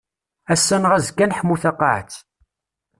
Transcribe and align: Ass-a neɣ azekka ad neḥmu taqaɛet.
Ass-a 0.53 0.77
neɣ 0.77 0.91
azekka 0.93 1.21
ad 1.23 1.29
neḥmu 1.29 1.55
taqaɛet. 1.61 2.13